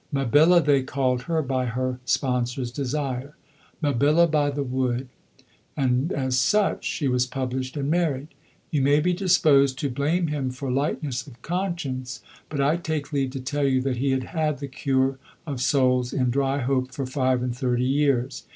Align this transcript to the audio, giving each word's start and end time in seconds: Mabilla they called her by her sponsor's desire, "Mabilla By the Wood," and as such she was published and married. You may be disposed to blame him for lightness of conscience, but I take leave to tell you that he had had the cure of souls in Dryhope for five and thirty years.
Mabilla 0.11 0.59
they 0.65 0.81
called 0.81 1.21
her 1.29 1.43
by 1.43 1.65
her 1.67 1.99
sponsor's 2.05 2.71
desire, 2.71 3.35
"Mabilla 3.83 4.25
By 4.25 4.49
the 4.49 4.63
Wood," 4.63 5.07
and 5.77 6.11
as 6.11 6.39
such 6.39 6.83
she 6.85 7.07
was 7.07 7.27
published 7.27 7.77
and 7.77 7.91
married. 7.91 8.29
You 8.71 8.81
may 8.81 8.99
be 8.99 9.13
disposed 9.13 9.77
to 9.77 9.91
blame 9.91 10.25
him 10.25 10.49
for 10.49 10.71
lightness 10.71 11.27
of 11.27 11.39
conscience, 11.43 12.21
but 12.49 12.59
I 12.59 12.77
take 12.77 13.13
leave 13.13 13.29
to 13.29 13.39
tell 13.39 13.67
you 13.67 13.79
that 13.81 13.97
he 13.97 14.09
had 14.09 14.23
had 14.23 14.57
the 14.57 14.67
cure 14.67 15.19
of 15.45 15.61
souls 15.61 16.13
in 16.13 16.31
Dryhope 16.31 16.91
for 16.91 17.05
five 17.05 17.43
and 17.43 17.55
thirty 17.55 17.85
years. 17.85 18.45